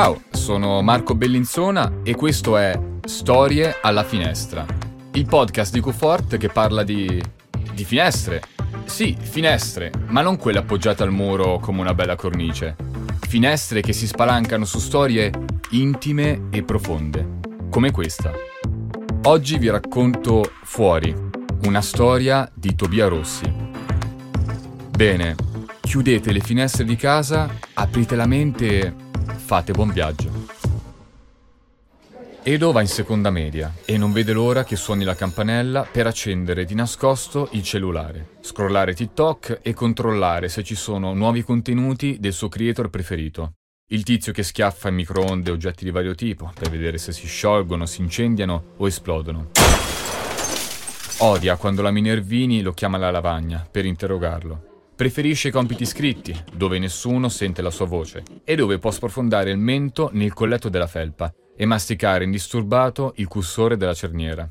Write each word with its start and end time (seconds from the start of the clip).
Ciao, 0.00 0.22
sono 0.30 0.80
Marco 0.80 1.16
Bellinzona 1.16 2.02
e 2.04 2.14
questo 2.14 2.56
è 2.56 2.80
Storie 3.04 3.78
alla 3.82 4.04
finestra, 4.04 4.64
il 5.14 5.26
podcast 5.26 5.72
di 5.72 5.80
Qfort 5.80 6.36
che 6.36 6.46
parla 6.46 6.84
di... 6.84 7.20
di 7.74 7.84
finestre. 7.84 8.42
Sì, 8.84 9.16
finestre, 9.18 9.90
ma 10.06 10.22
non 10.22 10.36
quelle 10.36 10.60
appoggiate 10.60 11.02
al 11.02 11.10
muro 11.10 11.58
come 11.58 11.80
una 11.80 11.94
bella 11.94 12.14
cornice. 12.14 12.76
Finestre 13.26 13.80
che 13.80 13.92
si 13.92 14.06
spalancano 14.06 14.64
su 14.64 14.78
storie 14.78 15.32
intime 15.70 16.42
e 16.50 16.62
profonde, 16.62 17.40
come 17.68 17.90
questa. 17.90 18.30
Oggi 19.24 19.58
vi 19.58 19.68
racconto 19.68 20.52
Fuori, 20.62 21.12
una 21.64 21.82
storia 21.82 22.48
di 22.54 22.76
Tobia 22.76 23.08
Rossi. 23.08 23.52
Bene, 24.96 25.34
chiudete 25.80 26.30
le 26.30 26.40
finestre 26.40 26.84
di 26.84 26.94
casa, 26.94 27.52
aprite 27.74 28.14
la 28.14 28.26
mente 28.26 28.78
e 28.78 29.07
fate 29.48 29.72
buon 29.72 29.90
viaggio. 29.90 30.30
Edo 32.42 32.70
va 32.70 32.82
in 32.82 32.86
seconda 32.86 33.30
media 33.30 33.72
e 33.86 33.96
non 33.96 34.12
vede 34.12 34.34
l'ora 34.34 34.62
che 34.62 34.76
suoni 34.76 35.04
la 35.04 35.14
campanella 35.14 35.88
per 35.90 36.06
accendere 36.06 36.66
di 36.66 36.74
nascosto 36.74 37.48
il 37.52 37.62
cellulare, 37.62 38.36
scrollare 38.42 38.92
TikTok 38.92 39.60
e 39.62 39.72
controllare 39.72 40.50
se 40.50 40.62
ci 40.62 40.74
sono 40.74 41.14
nuovi 41.14 41.42
contenuti 41.42 42.18
del 42.20 42.34
suo 42.34 42.50
creator 42.50 42.90
preferito. 42.90 43.52
Il 43.90 44.02
tizio 44.02 44.34
che 44.34 44.42
schiaffa 44.42 44.90
in 44.90 44.96
microonde 44.96 45.50
oggetti 45.50 45.82
di 45.82 45.90
vario 45.92 46.14
tipo 46.14 46.52
per 46.52 46.68
vedere 46.68 46.98
se 46.98 47.12
si 47.12 47.26
sciolgono, 47.26 47.86
si 47.86 48.02
incendiano 48.02 48.74
o 48.76 48.86
esplodono. 48.86 49.52
Odia 51.20 51.56
quando 51.56 51.80
la 51.80 51.90
Minervini 51.90 52.60
lo 52.60 52.74
chiama 52.74 52.98
alla 52.98 53.10
lavagna 53.10 53.66
per 53.68 53.86
interrogarlo. 53.86 54.77
Preferisce 54.98 55.46
i 55.46 55.50
compiti 55.52 55.86
scritti, 55.86 56.36
dove 56.52 56.80
nessuno 56.80 57.28
sente 57.28 57.62
la 57.62 57.70
sua 57.70 57.86
voce 57.86 58.24
e 58.42 58.56
dove 58.56 58.80
può 58.80 58.90
sprofondare 58.90 59.52
il 59.52 59.56
mento 59.56 60.10
nel 60.12 60.32
colletto 60.32 60.68
della 60.68 60.88
felpa 60.88 61.32
e 61.56 61.64
masticare 61.66 62.24
indisturbato 62.24 63.12
il 63.18 63.28
cursore 63.28 63.76
della 63.76 63.94
cerniera. 63.94 64.50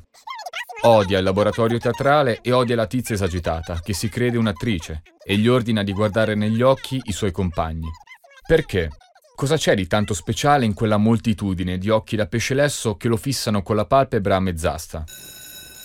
Odia 0.84 1.18
il 1.18 1.24
laboratorio 1.24 1.76
teatrale 1.76 2.38
e 2.40 2.52
odia 2.52 2.76
la 2.76 2.86
tizia 2.86 3.14
esagitata, 3.14 3.80
che 3.82 3.92
si 3.92 4.08
crede 4.08 4.38
un'attrice, 4.38 5.02
e 5.22 5.36
gli 5.36 5.48
ordina 5.48 5.82
di 5.82 5.92
guardare 5.92 6.34
negli 6.34 6.62
occhi 6.62 6.98
i 7.04 7.12
suoi 7.12 7.30
compagni. 7.30 7.90
Perché? 8.46 8.88
Cosa 9.36 9.58
c'è 9.58 9.74
di 9.74 9.86
tanto 9.86 10.14
speciale 10.14 10.64
in 10.64 10.72
quella 10.72 10.96
moltitudine 10.96 11.76
di 11.76 11.90
occhi 11.90 12.16
da 12.16 12.26
pesce 12.26 12.54
lesso 12.54 12.96
che 12.96 13.08
lo 13.08 13.18
fissano 13.18 13.60
con 13.60 13.76
la 13.76 13.84
palpebra 13.84 14.36
a 14.36 14.40
mezz'asta? 14.40 15.04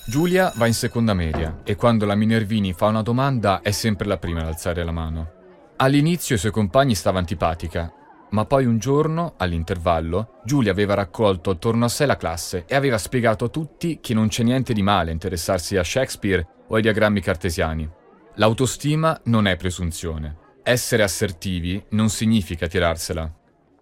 Giulia 0.06 0.52
va 0.58 0.68
in 0.68 0.74
seconda 0.74 1.14
media 1.14 1.62
e 1.64 1.78
quando 1.78 2.06
la 2.06 2.16
Minervini 2.16 2.74
fa 2.74 2.88
una 2.88 3.02
domanda 3.02 3.62
è 3.62 3.72
sempre 3.72 4.06
la 4.06 4.18
prima 4.18 4.42
ad 4.42 4.48
alzare 4.48 4.84
la 4.84 4.92
mano. 4.92 5.32
All'inizio 5.78 6.36
i 6.36 6.38
suoi 6.38 6.52
compagni 6.52 6.94
stava 6.94 7.20
antipatica, 7.20 7.90
ma 8.32 8.44
poi 8.44 8.66
un 8.66 8.80
giorno, 8.80 9.36
all'intervallo, 9.38 10.42
Giulia 10.44 10.72
aveva 10.72 10.94
raccolto 10.94 11.52
attorno 11.52 11.86
a 11.86 11.88
sé 11.88 12.06
la 12.06 12.18
classe 12.18 12.66
e 12.68 12.76
aveva 12.76 12.98
spiegato 12.98 13.46
a 13.46 13.50
tutti 13.50 14.00
che 14.02 14.14
non 14.14 14.28
c'è 14.28 14.44
niente 14.44 14.74
di 14.74 14.82
male 14.82 15.12
interessarsi 15.12 15.78
a 15.78 15.84
Shakespeare 15.86 16.46
o 16.68 16.76
ai 16.76 16.82
diagrammi 16.82 17.22
cartesiani. 17.22 17.90
L'autostima 18.36 19.18
non 19.26 19.48
è 19.48 19.56
presunzione. 19.56 20.36
Essere 20.64 21.04
assertivi 21.04 21.82
non 21.92 22.10
significa 22.10 22.68
tirarsela. 22.68 23.32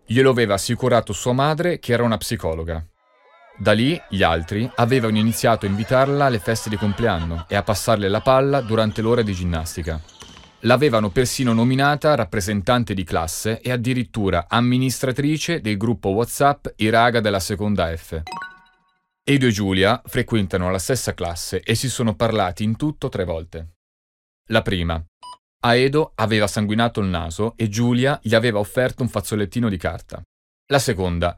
Glielo 0.05 0.29
aveva 0.29 0.53
assicurato 0.53 1.13
sua 1.13 1.33
madre, 1.33 1.79
che 1.79 1.93
era 1.93 2.03
una 2.03 2.17
psicologa. 2.17 2.85
Da 3.57 3.73
lì 3.73 4.01
gli 4.09 4.23
altri 4.23 4.69
avevano 4.75 5.17
iniziato 5.17 5.65
a 5.65 5.69
invitarla 5.69 6.25
alle 6.25 6.39
feste 6.39 6.69
di 6.69 6.77
compleanno 6.77 7.45
e 7.47 7.55
a 7.55 7.63
passarle 7.63 8.07
la 8.09 8.21
palla 8.21 8.61
durante 8.61 9.01
l'ora 9.01 9.21
di 9.21 9.33
ginnastica. 9.33 10.01
L'avevano 10.61 11.09
persino 11.09 11.53
nominata 11.53 12.13
rappresentante 12.15 12.93
di 12.93 13.03
classe 13.03 13.61
e 13.61 13.71
addirittura 13.71 14.45
amministratrice 14.47 15.59
del 15.59 15.77
gruppo 15.77 16.09
WhatsApp 16.09 16.67
I 16.75 16.89
raga 16.89 17.19
della 17.19 17.39
seconda 17.39 17.95
F. 17.95 18.21
Edo 19.23 19.45
e 19.45 19.51
Giulia 19.51 20.01
frequentano 20.05 20.69
la 20.71 20.79
stessa 20.79 21.13
classe 21.13 21.61
e 21.61 21.75
si 21.75 21.89
sono 21.89 22.15
parlati 22.15 22.63
in 22.63 22.75
tutto 22.75 23.09
tre 23.09 23.23
volte. 23.23 23.73
La 24.49 24.61
prima. 24.61 25.03
A 25.63 25.75
Edo 25.75 26.11
aveva 26.15 26.47
sanguinato 26.47 27.01
il 27.01 27.07
naso 27.07 27.53
e 27.55 27.69
Giulia 27.69 28.19
gli 28.21 28.33
aveva 28.33 28.59
offerto 28.59 29.03
un 29.03 29.09
fazzolettino 29.09 29.69
di 29.69 29.77
carta. 29.77 30.21
La 30.71 30.79
seconda. 30.79 31.37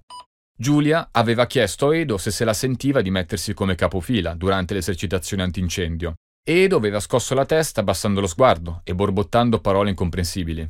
Giulia 0.56 1.10
aveva 1.12 1.48
chiesto 1.48 1.90
a 1.90 1.96
Edo 1.96 2.18
se 2.18 2.30
se 2.30 2.46
la 2.46 2.54
sentiva 2.54 3.02
di 3.02 3.10
mettersi 3.10 3.54
come 3.54 3.74
capofila 3.74 4.36
durante 4.36 4.76
l'esercitazione 4.76 5.42
antincendio. 5.42 6.14
Edo 6.46 6.78
aveva 6.78 7.00
scosso 7.00 7.34
la 7.34 7.46
testa 7.46 7.82
abbassando 7.82 8.22
lo 8.22 8.28
sguardo 8.28 8.82
e 8.84 8.94
borbottando 8.94 9.60
parole 9.60 9.90
incomprensibili. 9.90 10.70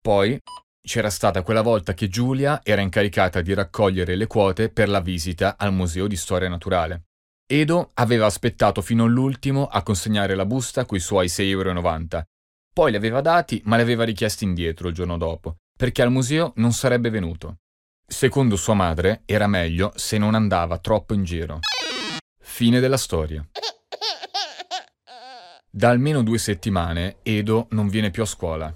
Poi 0.00 0.38
c'era 0.86 1.10
stata 1.10 1.42
quella 1.42 1.62
volta 1.62 1.94
che 1.94 2.08
Giulia 2.08 2.60
era 2.62 2.82
incaricata 2.82 3.40
di 3.40 3.54
raccogliere 3.54 4.16
le 4.16 4.26
quote 4.26 4.68
per 4.68 4.88
la 4.88 5.00
visita 5.00 5.56
al 5.56 5.72
Museo 5.72 6.06
di 6.06 6.16
Storia 6.16 6.48
Naturale. 6.48 7.06
Edo 7.48 7.92
aveva 7.94 8.26
aspettato 8.26 8.82
fino 8.82 9.04
all'ultimo 9.04 9.66
a 9.66 9.82
consegnare 9.82 10.34
la 10.34 10.44
busta 10.44 10.84
coi 10.84 11.00
suoi 11.00 11.26
6,90 11.26 11.42
euro. 11.48 12.26
Poi 12.72 12.90
li 12.90 12.96
aveva 12.96 13.20
dati, 13.20 13.62
ma 13.64 13.76
li 13.76 13.82
aveva 13.82 14.04
richiesti 14.04 14.44
indietro 14.44 14.88
il 14.88 14.94
giorno 14.94 15.16
dopo, 15.16 15.56
perché 15.76 16.02
al 16.02 16.10
museo 16.10 16.52
non 16.56 16.72
sarebbe 16.72 17.08
venuto. 17.08 17.60
Secondo 18.08 18.54
sua 18.54 18.74
madre, 18.74 19.22
era 19.26 19.48
meglio 19.48 19.92
se 19.96 20.16
non 20.16 20.36
andava 20.36 20.78
troppo 20.78 21.12
in 21.12 21.24
giro. 21.24 21.58
Fine 22.40 22.78
della 22.78 22.96
storia. 22.96 23.44
Da 25.68 25.90
almeno 25.90 26.22
due 26.22 26.38
settimane 26.38 27.16
Edo 27.22 27.66
non 27.70 27.88
viene 27.88 28.10
più 28.10 28.22
a 28.22 28.26
scuola. 28.26 28.74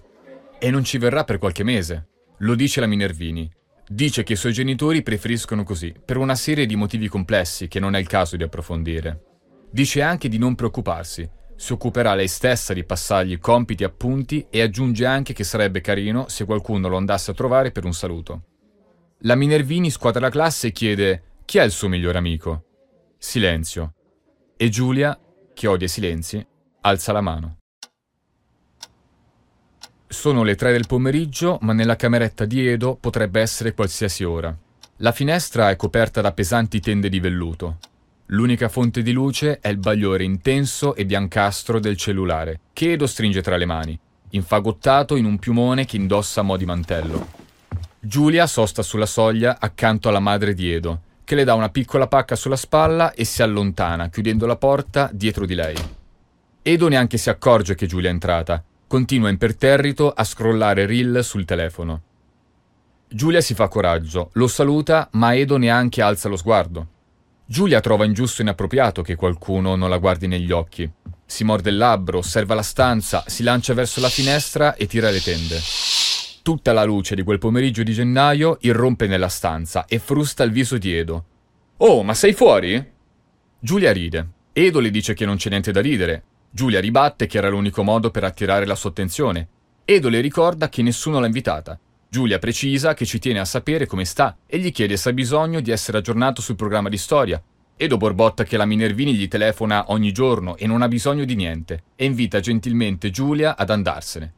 E 0.59 0.71
non 0.71 0.83
ci 0.83 0.99
verrà 0.99 1.23
per 1.25 1.39
qualche 1.39 1.63
mese. 1.63 2.09
Lo 2.39 2.57
dice 2.57 2.81
la 2.81 2.87
Minervini. 2.87 3.51
Dice 3.89 4.25
che 4.25 4.33
i 4.33 4.37
suoi 4.37 4.53
genitori 4.53 5.03
preferiscono 5.03 5.63
così, 5.63 5.95
per 6.05 6.17
una 6.17 6.35
serie 6.35 6.67
di 6.67 6.77
motivi 6.77 7.07
complessi 7.09 7.69
che 7.69 7.81
non 7.81 7.95
è 7.95 8.01
il 8.01 8.09
caso 8.09 8.37
di 8.37 8.43
approfondire. 8.43 9.39
Dice 9.71 10.03
anche 10.03 10.29
di 10.29 10.39
non 10.39 10.57
preoccuparsi. 10.57 11.27
Si 11.55 11.73
occuperà 11.73 12.15
lei 12.15 12.29
stessa 12.29 12.75
di 12.75 12.85
passargli 12.85 13.39
compiti 13.39 13.85
e 13.85 13.87
appunti 13.87 14.47
e 14.51 14.61
aggiunge 14.61 15.07
anche 15.07 15.33
che 15.33 15.45
sarebbe 15.45 15.81
carino 15.81 16.27
se 16.29 16.45
qualcuno 16.45 16.89
lo 16.89 16.97
andasse 16.97 17.31
a 17.31 17.35
trovare 17.35 17.71
per 17.71 17.85
un 17.85 17.95
saluto. 17.95 18.43
La 19.25 19.35
Minervini 19.35 19.91
squadra 19.91 20.21
la 20.21 20.31
classe 20.31 20.69
e 20.69 20.73
chiede 20.73 21.23
chi 21.45 21.59
è 21.59 21.63
il 21.63 21.73
suo 21.73 21.89
migliore 21.89 22.17
amico. 22.17 22.65
Silenzio. 23.19 23.93
E 24.57 24.71
Giulia, 24.71 25.19
che 25.53 25.67
odia 25.67 25.87
i 25.87 25.91
silenzi, 25.91 26.47
alza 26.81 27.13
la 27.13 27.21
mano. 27.21 27.59
Sono 30.07 30.43
le 30.43 30.55
tre 30.55 30.73
del 30.73 30.87
pomeriggio, 30.87 31.59
ma 31.61 31.75
nella 31.75 31.97
cameretta 31.97 32.47
di 32.47 32.67
Edo 32.67 32.97
potrebbe 32.97 33.43
essere 33.43 33.75
qualsiasi 33.75 34.25
ora. 34.25 34.57
La 34.97 35.13
finestra 35.13 35.69
è 35.69 35.77
coperta 35.77 36.23
da 36.23 36.33
pesanti 36.33 36.81
tende 36.81 37.11
di 37.11 37.21
velluto. 37.21 37.77
L'unica 38.29 38.71
fonte 38.71 39.03
di 39.03 39.13
luce 39.13 39.59
è 39.61 39.69
il 39.69 39.77
bagliore 39.77 40.25
intenso 40.25 40.95
e 40.95 41.05
biancastro 41.05 41.79
del 41.79 41.99
cellulare, 41.99 42.61
che 42.73 42.93
Edo 42.93 43.07
stringe 43.07 43.43
tra 43.43 43.59
le 43.59 43.67
mani, 43.67 44.01
infagottato 44.31 45.15
in 45.17 45.27
un 45.27 45.39
piumone 45.39 45.85
che 45.85 45.97
indossa 45.97 46.41
a 46.41 46.45
mo' 46.45 46.57
di 46.57 46.65
mantello. 46.65 47.40
Giulia 48.03 48.47
sosta 48.47 48.83
sulla 48.83 49.05
soglia 49.05 49.59
accanto 49.61 50.09
alla 50.09 50.21
madre 50.21 50.55
di 50.55 50.73
Edo, 50.73 51.03
che 51.23 51.35
le 51.35 51.45
dà 51.45 51.53
una 51.53 51.69
piccola 51.69 52.07
pacca 52.07 52.35
sulla 52.35 52.57
spalla 52.57 53.13
e 53.13 53.25
si 53.25 53.43
allontana, 53.43 54.09
chiudendo 54.09 54.47
la 54.47 54.57
porta 54.57 55.11
dietro 55.13 55.45
di 55.45 55.55
lei. 55.55 55.77
Edo 56.63 56.89
neanche 56.89 57.19
si 57.19 57.29
accorge 57.29 57.75
che 57.75 57.87
Giulia 57.87 58.09
è 58.09 58.13
entrata, 58.13 58.65
continua 58.87 59.29
imperterrito 59.29 60.11
a 60.11 60.25
scrollare 60.25 60.87
reel 60.87 61.23
sul 61.23 61.45
telefono. 61.45 62.01
Giulia 63.07 63.43
si 63.43 63.53
fa 63.53 63.69
coraggio, 63.69 64.31
lo 64.33 64.49
saluta, 64.49 65.07
ma 65.13 65.35
Edo 65.35 65.59
neanche 65.59 66.01
alza 66.01 66.31
lo 66.31 66.37
sguardo. 66.37 66.87
Giulia 67.45 67.81
trova 67.81 68.07
ingiusto 68.07 68.41
e 68.41 68.45
inappropriato 68.45 69.03
che 69.03 69.15
qualcuno 69.15 69.77
non 69.77 69.91
la 69.91 69.99
guardi 69.99 70.27
negli 70.27 70.53
occhi. 70.53 70.91
Si 71.27 71.45
morde 71.45 71.69
il 71.69 71.77
labbro, 71.77 72.19
osserva 72.19 72.55
la 72.55 72.63
stanza, 72.63 73.25
si 73.27 73.43
lancia 73.43 73.75
verso 73.75 74.01
la 74.01 74.09
finestra 74.09 74.75
e 74.75 74.87
tira 74.87 75.11
le 75.11 75.21
tende. 75.21 75.61
Tutta 76.43 76.73
la 76.73 76.85
luce 76.85 77.15
di 77.15 77.23
quel 77.23 77.39
pomeriggio 77.39 77.83
di 77.83 77.93
gennaio 77.93 78.57
irrompe 78.63 79.07
nella 79.07 79.29
stanza 79.29 79.85
e 79.85 79.99
frusta 79.99 80.43
il 80.43 80.51
viso 80.51 80.79
di 80.79 80.97
Edo. 80.97 81.25
Oh, 81.79 82.03
ma 82.03 82.15
sei 82.15 82.33
fuori? 82.33 82.83
Giulia 83.59 83.93
ride. 83.93 84.29
Edo 84.53 84.81
le 84.81 84.91
dice 84.91 85.13
che 85.13 85.27
non 85.27 85.37
c'è 85.37 85.51
niente 85.51 85.71
da 85.71 85.83
ridere. 85.83 86.23
Giulia 86.51 86.81
ribatte 86.81 87.27
che 87.27 87.37
era 87.37 87.51
l'unico 87.51 87.83
modo 87.83 88.11
per 88.11 88.25
attirare 88.25 88.65
la 88.65 88.75
sua 88.75 88.89
attenzione. 88.89 89.49
Edo 89.85 90.09
le 90.09 90.21
ricorda 90.21 90.71
che 90.71 90.81
nessuno 90.81 91.21
l'ha 91.21 91.27
invitata. 91.27 91.79
Giulia 92.09 92.39
precisa 92.39 92.95
che 92.95 93.05
ci 93.05 93.19
tiene 93.19 93.39
a 93.39 93.45
sapere 93.45 93.87
come 93.87 94.07
sta 94.07 94.39
e 94.47 94.59
gli 94.59 94.73
chiede 94.73 94.97
se 94.97 95.11
ha 95.11 95.13
bisogno 95.13 95.61
di 95.61 95.71
essere 95.71 95.99
aggiornato 95.99 96.41
sul 96.41 96.57
programma 96.57 96.89
di 96.89 96.97
storia. 96.97 97.41
Edo 97.77 97.97
borbotta 97.99 98.45
che 98.45 98.57
la 98.57 98.65
Minervini 98.65 99.15
gli 99.15 99.29
telefona 99.29 99.85
ogni 99.89 100.11
giorno 100.13 100.57
e 100.57 100.67
non 100.67 100.81
ha 100.81 100.89
bisogno 100.89 101.25
di 101.25 101.37
niente 101.37 101.83
e 101.97 102.07
invita 102.07 102.41
gentilmente 102.41 103.11
Giulia 103.11 103.57
ad 103.57 103.69
andarsene. 103.69 104.35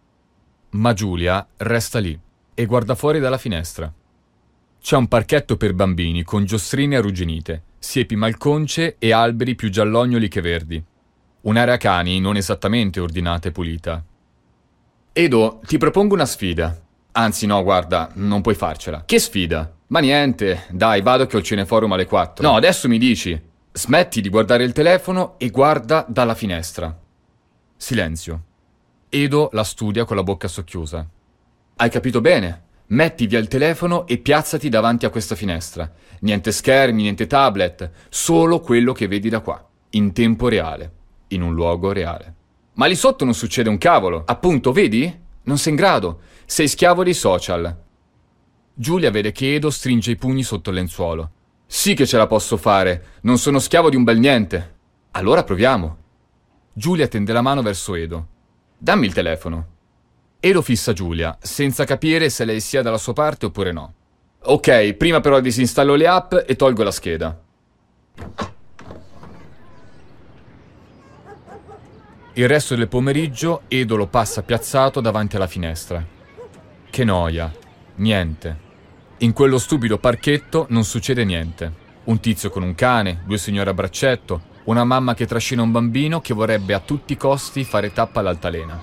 Ma 0.74 0.94
Giulia 0.94 1.46
resta 1.58 1.98
lì 1.98 2.18
e 2.54 2.66
guarda 2.66 2.94
fuori 2.94 3.20
dalla 3.20 3.36
finestra. 3.36 3.92
C'è 4.80 4.96
un 4.96 5.06
parchetto 5.06 5.56
per 5.56 5.74
bambini 5.74 6.22
con 6.22 6.44
giostrine 6.44 6.96
arrugginite, 6.96 7.62
siepi 7.78 8.16
malconce 8.16 8.96
e 8.98 9.12
alberi 9.12 9.54
più 9.54 9.68
giallognoli 9.68 10.28
che 10.28 10.40
verdi. 10.40 10.82
Un'area 11.42 11.76
cani 11.76 12.20
non 12.20 12.36
esattamente 12.36 13.00
ordinata 13.00 13.48
e 13.48 13.52
pulita. 13.52 14.02
Edo, 15.12 15.60
ti 15.66 15.76
propongo 15.76 16.14
una 16.14 16.24
sfida. 16.24 16.80
Anzi, 17.12 17.44
no, 17.44 17.62
guarda, 17.62 18.10
non 18.14 18.40
puoi 18.40 18.54
farcela. 18.54 19.04
Che 19.04 19.18
sfida? 19.18 19.70
Ma 19.88 20.00
niente, 20.00 20.64
dai, 20.70 21.02
vado 21.02 21.26
che 21.26 21.36
ho 21.36 21.40
il 21.40 21.44
cineforum 21.44 21.92
alle 21.92 22.06
4. 22.06 22.48
No, 22.48 22.56
adesso 22.56 22.88
mi 22.88 22.96
dici. 22.96 23.38
Smetti 23.72 24.22
di 24.22 24.30
guardare 24.30 24.64
il 24.64 24.72
telefono 24.72 25.34
e 25.38 25.50
guarda 25.50 26.06
dalla 26.08 26.34
finestra. 26.34 26.98
Silenzio. 27.76 28.44
Edo 29.14 29.50
la 29.52 29.62
studia 29.62 30.06
con 30.06 30.16
la 30.16 30.22
bocca 30.22 30.48
socchiusa. 30.48 31.06
Hai 31.76 31.90
capito 31.90 32.22
bene? 32.22 32.62
Metti 32.86 33.26
via 33.26 33.38
il 33.40 33.46
telefono 33.46 34.06
e 34.06 34.16
piazzati 34.16 34.70
davanti 34.70 35.04
a 35.04 35.10
questa 35.10 35.34
finestra. 35.34 35.92
Niente 36.20 36.50
schermi, 36.50 37.02
niente 37.02 37.26
tablet, 37.26 37.90
solo 38.08 38.60
quello 38.60 38.94
che 38.94 39.08
vedi 39.08 39.28
da 39.28 39.40
qua, 39.40 39.62
in 39.90 40.14
tempo 40.14 40.48
reale, 40.48 40.92
in 41.28 41.42
un 41.42 41.52
luogo 41.52 41.92
reale. 41.92 42.34
Ma 42.76 42.86
lì 42.86 42.94
sotto 42.94 43.26
non 43.26 43.34
succede 43.34 43.68
un 43.68 43.76
cavolo. 43.76 44.22
Appunto, 44.24 44.72
vedi? 44.72 45.14
Non 45.42 45.58
sei 45.58 45.72
in 45.72 45.78
grado. 45.78 46.20
Sei 46.46 46.66
schiavo 46.66 47.04
dei 47.04 47.12
social. 47.12 47.82
Giulia 48.72 49.10
vede 49.10 49.30
che 49.30 49.56
Edo 49.56 49.68
stringe 49.68 50.12
i 50.12 50.16
pugni 50.16 50.42
sotto 50.42 50.70
il 50.70 50.76
lenzuolo. 50.76 51.30
Sì 51.66 51.92
che 51.92 52.06
ce 52.06 52.16
la 52.16 52.26
posso 52.26 52.56
fare. 52.56 53.18
Non 53.24 53.36
sono 53.36 53.58
schiavo 53.58 53.90
di 53.90 53.96
un 53.96 54.04
bel 54.04 54.18
niente. 54.18 54.76
Allora 55.10 55.44
proviamo. 55.44 55.96
Giulia 56.72 57.08
tende 57.08 57.34
la 57.34 57.42
mano 57.42 57.60
verso 57.60 57.94
Edo. 57.94 58.28
Dammi 58.82 59.06
il 59.06 59.12
telefono. 59.12 59.66
Edo 60.40 60.60
fissa 60.60 60.92
Giulia, 60.92 61.38
senza 61.40 61.84
capire 61.84 62.28
se 62.30 62.44
lei 62.44 62.58
sia 62.58 62.82
dalla 62.82 62.98
sua 62.98 63.12
parte 63.12 63.46
oppure 63.46 63.70
no. 63.70 63.94
Ok, 64.46 64.94
prima 64.94 65.20
però 65.20 65.38
disinstallo 65.38 65.94
le 65.94 66.08
app 66.08 66.34
e 66.44 66.56
tolgo 66.56 66.82
la 66.82 66.90
scheda. 66.90 67.40
Il 72.32 72.48
resto 72.48 72.74
del 72.74 72.88
pomeriggio 72.88 73.62
Edo 73.68 73.94
lo 73.94 74.08
passa 74.08 74.42
piazzato 74.42 75.00
davanti 75.00 75.36
alla 75.36 75.46
finestra. 75.46 76.04
Che 76.90 77.04
noia. 77.04 77.52
Niente. 77.94 78.58
In 79.18 79.32
quello 79.32 79.58
stupido 79.58 79.98
parchetto 79.98 80.66
non 80.70 80.82
succede 80.82 81.24
niente. 81.24 81.72
Un 82.02 82.18
tizio 82.18 82.50
con 82.50 82.64
un 82.64 82.74
cane, 82.74 83.22
due 83.26 83.38
signore 83.38 83.70
a 83.70 83.74
braccetto, 83.74 84.50
una 84.64 84.84
mamma 84.84 85.14
che 85.14 85.26
trascina 85.26 85.62
un 85.62 85.72
bambino 85.72 86.20
che 86.20 86.34
vorrebbe 86.34 86.74
a 86.74 86.80
tutti 86.80 87.14
i 87.14 87.16
costi 87.16 87.64
fare 87.64 87.92
tappa 87.92 88.20
all'altalena. 88.20 88.80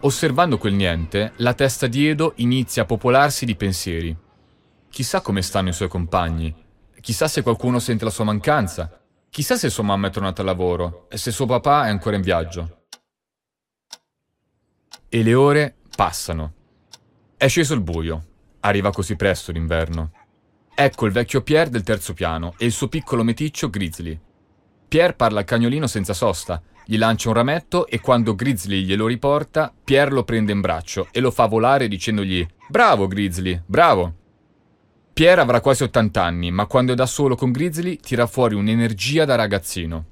Osservando 0.00 0.58
quel 0.58 0.74
niente, 0.74 1.32
la 1.36 1.54
testa 1.54 1.86
di 1.86 2.08
Edo 2.08 2.32
inizia 2.36 2.82
a 2.82 2.86
popolarsi 2.86 3.44
di 3.46 3.54
pensieri. 3.54 4.14
Chissà 4.90 5.20
come 5.20 5.40
stanno 5.42 5.70
i 5.70 5.72
suoi 5.72 5.88
compagni, 5.88 6.54
chissà 7.00 7.28
se 7.28 7.42
qualcuno 7.42 7.78
sente 7.78 8.04
la 8.04 8.10
sua 8.10 8.24
mancanza, 8.24 9.00
chissà 9.30 9.56
se 9.56 9.70
sua 9.70 9.84
mamma 9.84 10.08
è 10.08 10.10
tornata 10.10 10.42
al 10.42 10.48
lavoro 10.48 11.06
e 11.08 11.16
se 11.16 11.30
suo 11.30 11.46
papà 11.46 11.86
è 11.86 11.88
ancora 11.88 12.16
in 12.16 12.22
viaggio. 12.22 12.84
E 15.08 15.22
le 15.22 15.34
ore 15.34 15.76
passano. 15.96 16.54
È 17.36 17.46
sceso 17.48 17.74
il 17.74 17.80
buio. 17.80 18.26
Arriva 18.60 18.92
così 18.92 19.16
presto 19.16 19.52
l'inverno. 19.52 20.12
Ecco 20.74 21.06
il 21.06 21.12
vecchio 21.12 21.42
Pierre 21.42 21.70
del 21.70 21.82
terzo 21.82 22.12
piano 22.12 22.54
e 22.56 22.64
il 22.64 22.72
suo 22.72 22.88
piccolo 22.88 23.22
meticcio 23.22 23.70
Grizzly. 23.70 24.18
Pierre 24.92 25.14
parla 25.14 25.38
al 25.38 25.46
cagnolino 25.46 25.86
senza 25.86 26.12
sosta, 26.12 26.60
gli 26.84 26.98
lancia 26.98 27.30
un 27.30 27.34
rametto 27.34 27.86
e 27.86 27.98
quando 27.98 28.34
Grizzly 28.34 28.82
glielo 28.82 29.06
riporta, 29.06 29.72
Pierre 29.82 30.10
lo 30.10 30.22
prende 30.22 30.52
in 30.52 30.60
braccio 30.60 31.08
e 31.12 31.20
lo 31.20 31.30
fa 31.30 31.46
volare 31.46 31.88
dicendogli 31.88 32.46
Bravo 32.68 33.06
Grizzly, 33.06 33.58
bravo! 33.64 34.14
Pierre 35.14 35.40
avrà 35.40 35.62
quasi 35.62 35.84
80 35.84 36.22
anni, 36.22 36.50
ma 36.50 36.66
quando 36.66 36.92
è 36.92 36.94
da 36.94 37.06
solo 37.06 37.36
con 37.36 37.52
Grizzly 37.52 37.96
tira 37.96 38.26
fuori 38.26 38.54
un'energia 38.54 39.24
da 39.24 39.34
ragazzino. 39.34 40.04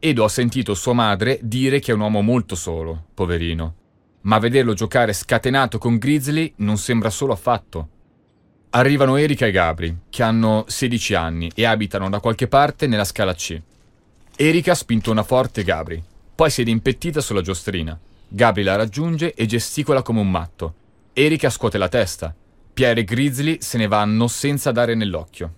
Edo 0.00 0.24
ha 0.24 0.28
sentito 0.28 0.74
sua 0.74 0.92
madre 0.92 1.38
dire 1.40 1.78
che 1.78 1.92
è 1.92 1.94
un 1.94 2.00
uomo 2.00 2.20
molto 2.20 2.56
solo, 2.56 3.04
poverino 3.14 3.74
ma 4.22 4.40
vederlo 4.40 4.74
giocare 4.74 5.12
scatenato 5.12 5.78
con 5.78 5.98
Grizzly 5.98 6.52
non 6.56 6.78
sembra 6.78 7.10
solo 7.10 7.32
affatto. 7.32 7.88
Arrivano 8.70 9.14
Erika 9.14 9.46
e 9.46 9.52
Gabri, 9.52 9.96
che 10.10 10.24
hanno 10.24 10.64
16 10.66 11.14
anni 11.14 11.48
e 11.54 11.64
abitano 11.64 12.10
da 12.10 12.18
qualche 12.18 12.48
parte 12.48 12.88
nella 12.88 13.04
scala 13.04 13.32
C. 13.32 13.62
Erika 14.36 14.74
spintona 14.74 15.22
forte 15.22 15.64
Gabri, 15.64 16.02
poi 16.34 16.50
siede 16.50 16.70
impettita 16.70 17.20
sulla 17.20 17.40
giostrina. 17.40 17.98
Gabri 18.28 18.62
la 18.62 18.76
raggiunge 18.76 19.32
e 19.34 19.46
gesticola 19.46 20.02
come 20.02 20.20
un 20.20 20.30
matto. 20.30 20.74
Erika 21.12 21.48
scuote 21.48 21.78
la 21.78 21.88
testa. 21.88 22.34
Pierre 22.74 23.00
e 23.00 23.04
Grizzly 23.04 23.58
se 23.60 23.78
ne 23.78 23.86
vanno 23.86 24.28
senza 24.28 24.72
dare 24.72 24.94
nell'occhio. 24.94 25.54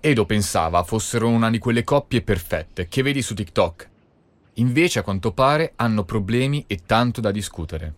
Edo 0.00 0.26
pensava 0.26 0.82
fossero 0.82 1.28
una 1.28 1.48
di 1.48 1.58
quelle 1.58 1.84
coppie 1.84 2.22
perfette 2.22 2.88
che 2.88 3.02
vedi 3.02 3.22
su 3.22 3.34
TikTok, 3.34 3.90
Invece, 4.56 4.98
a 4.98 5.02
quanto 5.02 5.32
pare, 5.32 5.72
hanno 5.76 6.04
problemi 6.04 6.64
e 6.66 6.80
tanto 6.84 7.20
da 7.22 7.30
discutere. 7.30 7.94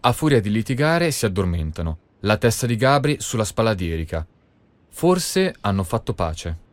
A 0.00 0.12
furia 0.12 0.40
di 0.40 0.50
litigare 0.50 1.10
si 1.10 1.24
addormentano, 1.24 1.98
la 2.20 2.36
testa 2.36 2.66
di 2.66 2.76
Gabri 2.76 3.16
sulla 3.18 3.44
spalla 3.44 3.74
di 3.74 3.90
Erika. 3.90 4.24
Forse 4.90 5.54
hanno 5.60 5.82
fatto 5.82 6.14
pace. 6.14 6.66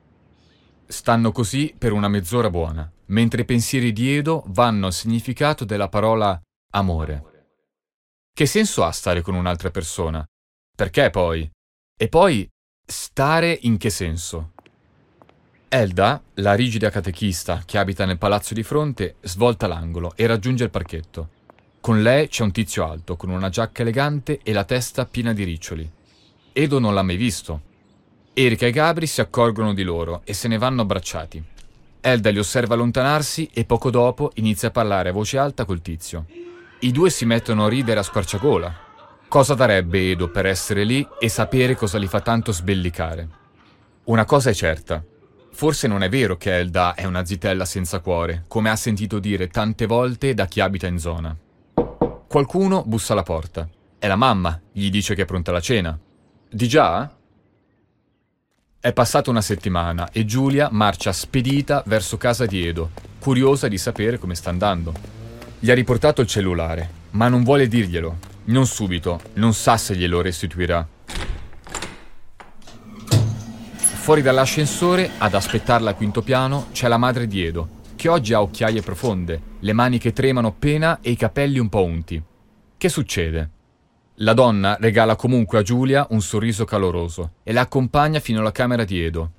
Stanno 0.87 1.31
così 1.31 1.73
per 1.77 1.91
una 1.91 2.07
mezz'ora 2.07 2.49
buona, 2.49 2.89
mentre 3.07 3.41
i 3.41 3.45
pensieri 3.45 3.91
di 3.91 4.15
Edo 4.15 4.43
vanno 4.47 4.85
al 4.85 4.93
significato 4.93 5.65
della 5.65 5.89
parola 5.89 6.39
amore. 6.73 7.23
Che 8.31 8.45
senso 8.45 8.83
ha 8.83 8.91
stare 8.91 9.21
con 9.21 9.33
un'altra 9.33 9.71
persona? 9.71 10.23
Perché 10.75 11.09
poi? 11.09 11.49
E 11.97 12.07
poi, 12.09 12.47
stare 12.85 13.57
in 13.61 13.77
che 13.77 13.89
senso? 13.89 14.51
Elda, 15.67 16.21
la 16.35 16.53
rigida 16.53 16.89
catechista 16.89 17.63
che 17.65 17.77
abita 17.77 18.05
nel 18.05 18.17
palazzo 18.17 18.53
di 18.53 18.61
fronte, 18.61 19.15
svolta 19.21 19.67
l'angolo 19.67 20.13
e 20.15 20.27
raggiunge 20.27 20.65
il 20.65 20.69
parchetto. 20.69 21.29
Con 21.81 22.01
lei 22.01 22.27
c'è 22.27 22.43
un 22.43 22.51
tizio 22.51 22.87
alto, 22.87 23.15
con 23.15 23.29
una 23.29 23.49
giacca 23.49 23.81
elegante 23.81 24.39
e 24.43 24.53
la 24.53 24.63
testa 24.63 25.05
piena 25.05 25.33
di 25.33 25.43
riccioli. 25.43 25.89
Edo 26.53 26.79
non 26.79 26.93
l'ha 26.93 27.03
mai 27.03 27.15
visto. 27.15 27.73
Erika 28.37 28.65
e 28.65 28.71
Gabri 28.71 29.07
si 29.07 29.21
accorgono 29.21 29.73
di 29.73 29.83
loro 29.83 30.21
e 30.25 30.33
se 30.33 30.47
ne 30.47 30.57
vanno 30.57 30.81
abbracciati. 30.81 31.41
Elda 32.01 32.29
li 32.29 32.37
osserva 32.37 32.75
allontanarsi 32.75 33.49
e 33.53 33.65
poco 33.65 33.89
dopo 33.89 34.31
inizia 34.35 34.67
a 34.67 34.71
parlare 34.71 35.09
a 35.09 35.13
voce 35.13 35.37
alta 35.37 35.65
col 35.65 35.81
tizio. 35.81 36.25
I 36.79 36.91
due 36.91 37.09
si 37.09 37.25
mettono 37.25 37.65
a 37.65 37.69
ridere 37.69 38.01
a 38.01 38.03
squarciagola. 38.03 38.83
Cosa 39.27 39.53
darebbe 39.53 40.11
Edo 40.11 40.29
per 40.29 40.45
essere 40.45 40.83
lì 40.83 41.07
e 41.17 41.29
sapere 41.29 41.75
cosa 41.75 41.97
li 41.97 42.07
fa 42.07 42.19
tanto 42.19 42.51
sbellicare? 42.51 43.29
Una 44.03 44.25
cosa 44.25 44.49
è 44.49 44.53
certa, 44.53 45.03
Forse 45.55 45.87
non 45.87 46.03
è 46.03 46.09
vero 46.09 46.35
che 46.35 46.53
Elda 46.53 46.95
è 46.95 47.05
una 47.05 47.23
zitella 47.23 47.63
senza 47.63 48.01
cuore, 48.01 48.43
come 48.49 48.69
ha 48.69 48.75
sentito 48.75 49.19
dire 49.19 49.47
tante 49.47 49.85
volte 49.85 50.33
da 50.33 50.47
chi 50.47 50.59
abita 50.59 50.85
in 50.85 50.99
zona. 50.99 51.33
Qualcuno 52.27 52.83
bussa 52.85 53.13
alla 53.13 53.23
porta. 53.23 53.65
È 53.97 54.05
la 54.05 54.17
mamma, 54.17 54.59
gli 54.69 54.89
dice 54.89 55.15
che 55.15 55.21
è 55.21 55.25
pronta 55.25 55.53
la 55.53 55.61
cena. 55.61 55.97
Di 56.49 56.67
già? 56.67 57.09
È 58.85 58.93
passata 58.93 59.31
una 59.31 59.41
settimana 59.41 60.11
e 60.11 60.25
Giulia 60.25 60.69
marcia 60.71 61.11
spedita 61.11 61.81
verso 61.87 62.17
casa 62.17 62.45
di 62.45 62.67
Edo, 62.67 62.91
curiosa 63.17 63.67
di 63.67 63.79
sapere 63.79 64.19
come 64.19 64.35
sta 64.35 64.51
andando. 64.51 64.93
Gli 65.57 65.71
ha 65.71 65.73
riportato 65.73 66.21
il 66.21 66.27
cellulare, 66.27 66.87
ma 67.13 67.27
non 67.27 67.43
vuole 67.43 67.67
dirglielo. 67.67 68.17
Non 68.43 68.67
subito, 68.67 69.19
non 69.33 69.55
sa 69.55 69.77
se 69.77 69.95
glielo 69.95 70.21
restituirà. 70.21 70.87
Fuori 73.75 74.21
dall'ascensore, 74.21 75.13
ad 75.17 75.33
aspettarla 75.33 75.89
al 75.89 75.95
quinto 75.95 76.21
piano, 76.21 76.67
c'è 76.71 76.87
la 76.87 76.97
madre 76.97 77.25
di 77.25 77.43
Edo, 77.43 77.67
che 77.95 78.07
oggi 78.07 78.33
ha 78.33 78.41
occhiaie 78.43 78.83
profonde, 78.83 79.41
le 79.61 79.73
mani 79.73 79.97
che 79.97 80.13
tremano 80.13 80.49
appena 80.49 80.99
e 81.01 81.09
i 81.09 81.15
capelli 81.15 81.57
un 81.57 81.69
po' 81.69 81.83
unti. 81.83 82.21
Che 82.77 82.89
succede? 82.89 83.49
La 84.19 84.31
donna 84.31 84.77
regala 84.79 85.17
comunque 85.17 85.59
a 85.59 85.61
Giulia 85.61 86.07
un 86.11 86.21
sorriso 86.21 86.63
caloroso 86.63 87.33
e 87.43 87.51
la 87.51 87.61
accompagna 87.61 88.21
fino 88.21 88.39
alla 88.39 88.53
camera 88.53 88.85
di 88.85 89.03
Edo. 89.03 89.31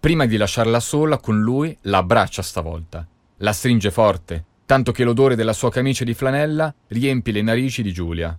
Prima 0.00 0.24
di 0.24 0.38
lasciarla 0.38 0.80
sola 0.80 1.18
con 1.18 1.42
lui, 1.42 1.76
la 1.82 1.98
abbraccia 1.98 2.40
stavolta. 2.40 3.06
La 3.38 3.52
stringe 3.52 3.90
forte, 3.90 4.44
tanto 4.64 4.90
che 4.90 5.04
l'odore 5.04 5.34
della 5.34 5.52
sua 5.52 5.70
camicia 5.70 6.04
di 6.04 6.14
flanella 6.14 6.74
riempie 6.88 7.34
le 7.34 7.42
narici 7.42 7.82
di 7.82 7.92
Giulia. 7.92 8.38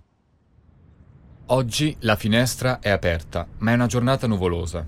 Oggi 1.46 1.96
la 2.00 2.16
finestra 2.16 2.80
è 2.80 2.90
aperta, 2.90 3.46
ma 3.58 3.70
è 3.70 3.74
una 3.74 3.86
giornata 3.86 4.26
nuvolosa. 4.26 4.84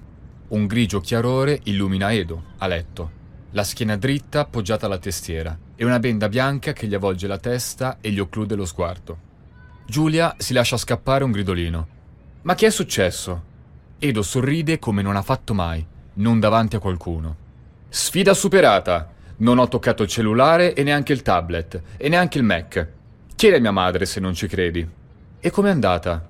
Un 0.49 0.66
grigio 0.66 0.99
chiarore 0.99 1.61
illumina 1.64 2.12
Edo, 2.12 2.42
a 2.59 2.66
letto, 2.66 3.11
la 3.52 3.62
schiena 3.62 3.97
dritta 3.97 4.40
appoggiata 4.40 4.87
alla 4.87 4.99
testiera 4.99 5.56
e 5.76 5.85
una 5.85 6.00
benda 6.00 6.28
bianca 6.28 6.73
che 6.73 6.88
gli 6.88 6.94
avvolge 6.94 7.28
la 7.28 7.38
testa 7.38 7.99
e 8.00 8.11
gli 8.11 8.18
occlude 8.18 8.56
lo 8.56 8.64
sguardo. 8.64 9.28
Giulia 9.90 10.37
si 10.38 10.52
lascia 10.52 10.76
scappare 10.76 11.25
un 11.25 11.32
gridolino. 11.32 11.88
Ma 12.42 12.54
che 12.54 12.68
è 12.68 12.70
successo? 12.70 13.42
Edo 13.99 14.23
sorride 14.23 14.78
come 14.78 15.02
non 15.02 15.16
ha 15.16 15.23
fatto 15.23 15.52
mai, 15.52 15.85
non 16.14 16.38
davanti 16.38 16.76
a 16.76 16.78
qualcuno. 16.78 17.37
Sfida 17.88 18.32
superata! 18.32 19.12
Non 19.38 19.59
ho 19.59 19.66
toccato 19.66 20.04
il 20.04 20.09
cellulare 20.09 20.75
e 20.75 20.85
neanche 20.85 21.12
il 21.12 21.23
tablet, 21.23 21.82
e 21.97 22.09
neanche 22.09 22.38
il 22.38 22.44
Mac. 22.44 22.87
Chiedi 23.35 23.56
a 23.56 23.61
mia 23.61 23.73
madre 23.73 24.06
se 24.06 24.20
non 24.20 24.32
ci 24.32 24.47
credi. 24.47 24.88
E 25.40 25.50
com'è 25.50 25.70
andata? 25.70 26.25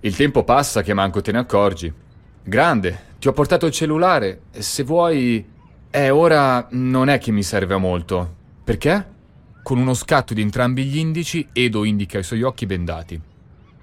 Il 0.00 0.14
tempo 0.14 0.44
passa 0.44 0.82
che 0.82 0.92
manco 0.92 1.22
te 1.22 1.32
ne 1.32 1.38
accorgi. 1.38 1.90
Grande, 2.42 3.04
ti 3.18 3.28
ho 3.28 3.32
portato 3.32 3.64
il 3.64 3.72
cellulare. 3.72 4.42
Se 4.50 4.82
vuoi... 4.82 5.54
Eh, 5.88 6.10
ora 6.10 6.66
non 6.72 7.08
è 7.08 7.16
che 7.16 7.30
mi 7.30 7.42
serve 7.42 7.76
molto. 7.78 8.34
Perché? 8.62 9.14
Con 9.66 9.78
uno 9.78 9.94
scatto 9.94 10.32
di 10.32 10.42
entrambi 10.42 10.84
gli 10.84 10.96
indici, 10.96 11.48
Edo 11.52 11.82
indica 11.82 12.20
i 12.20 12.22
suoi 12.22 12.44
occhi 12.44 12.66
bendati. 12.66 13.20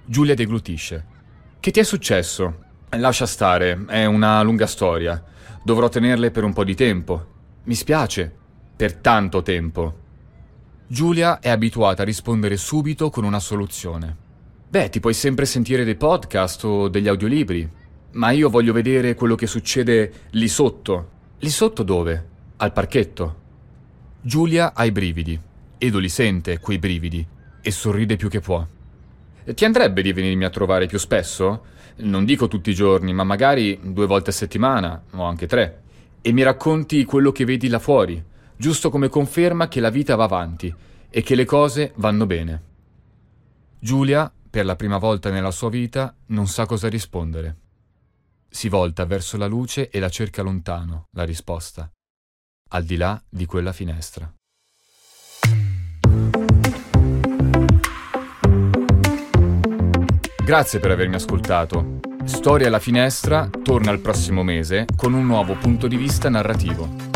Giulia 0.05 0.33
deglutisce. 0.33 1.05
Che 1.59 1.71
ti 1.71 1.79
è 1.81 1.83
successo? 1.83 2.63
Lascia 2.91 3.25
stare, 3.25 3.83
è 3.87 4.05
una 4.05 4.41
lunga 4.43 4.65
storia. 4.65 5.21
Dovrò 5.61 5.89
tenerle 5.89 6.31
per 6.31 6.45
un 6.45 6.53
po' 6.53 6.63
di 6.63 6.73
tempo. 6.73 7.25
Mi 7.65 7.75
spiace, 7.75 8.33
per 8.77 8.95
tanto 8.95 9.41
tempo. 9.41 9.97
Giulia 10.87 11.39
è 11.41 11.49
abituata 11.49 12.03
a 12.03 12.05
rispondere 12.05 12.55
subito 12.55 13.09
con 13.09 13.25
una 13.25 13.41
soluzione. 13.41 14.15
Beh, 14.69 14.87
ti 14.87 15.01
puoi 15.01 15.13
sempre 15.13 15.43
sentire 15.43 15.83
dei 15.83 15.95
podcast 15.95 16.63
o 16.63 16.87
degli 16.87 17.09
audiolibri, 17.09 17.69
ma 18.11 18.31
io 18.31 18.49
voglio 18.49 18.71
vedere 18.71 19.15
quello 19.15 19.35
che 19.35 19.47
succede 19.47 20.13
lì 20.29 20.47
sotto. 20.47 21.09
Lì 21.39 21.49
sotto 21.49 21.83
dove? 21.83 22.27
Al 22.55 22.71
parchetto. 22.71 23.41
Giulia 24.21 24.71
ha 24.73 24.85
i 24.85 24.91
brividi. 24.93 25.51
Edo 25.83 25.99
li 25.99 26.07
sente, 26.07 26.59
quei 26.59 26.79
brividi, 26.79 27.27
e 27.59 27.69
sorride 27.69 28.15
più 28.15 28.29
che 28.29 28.39
può. 28.39 28.65
Ti 29.43 29.65
andrebbe 29.65 30.01
di 30.01 30.13
venirmi 30.13 30.45
a 30.45 30.49
trovare 30.49 30.85
più 30.85 30.97
spesso? 30.97 31.65
Non 31.97 32.23
dico 32.23 32.47
tutti 32.47 32.69
i 32.69 32.73
giorni, 32.73 33.11
ma 33.11 33.25
magari 33.25 33.77
due 33.83 34.05
volte 34.05 34.29
a 34.29 34.33
settimana, 34.33 35.03
o 35.11 35.25
anche 35.25 35.45
tre. 35.45 35.81
E 36.21 36.31
mi 36.31 36.41
racconti 36.41 37.03
quello 37.03 37.33
che 37.33 37.43
vedi 37.43 37.67
là 37.67 37.79
fuori, 37.79 38.23
giusto 38.55 38.89
come 38.89 39.09
conferma 39.09 39.67
che 39.67 39.81
la 39.81 39.89
vita 39.89 40.15
va 40.15 40.23
avanti 40.23 40.73
e 41.09 41.21
che 41.21 41.35
le 41.35 41.43
cose 41.43 41.91
vanno 41.95 42.25
bene. 42.25 42.63
Giulia, 43.77 44.31
per 44.49 44.63
la 44.63 44.77
prima 44.77 44.99
volta 44.99 45.31
nella 45.31 45.51
sua 45.51 45.69
vita, 45.69 46.15
non 46.27 46.47
sa 46.47 46.65
cosa 46.65 46.87
rispondere. 46.87 47.57
Si 48.47 48.69
volta 48.69 49.03
verso 49.03 49.35
la 49.35 49.47
luce 49.47 49.89
e 49.89 49.99
la 49.99 50.07
cerca 50.07 50.43
lontano, 50.43 51.07
la 51.11 51.25
risposta, 51.25 51.91
al 52.69 52.85
di 52.85 52.95
là 52.95 53.21
di 53.27 53.45
quella 53.45 53.73
finestra. 53.73 54.33
Grazie 60.43 60.79
per 60.79 60.91
avermi 60.91 61.15
ascoltato. 61.15 61.99
Storia 62.25 62.67
alla 62.67 62.79
finestra 62.79 63.49
torna 63.63 63.91
il 63.91 63.99
prossimo 63.99 64.43
mese 64.43 64.85
con 64.93 65.13
un 65.13 65.25
nuovo 65.25 65.55
punto 65.55 65.87
di 65.87 65.95
vista 65.95 66.27
narrativo. 66.27 67.12